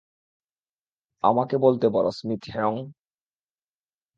[1.23, 2.75] আমাকে বলতে পারো স্মিথ হ্যেওং।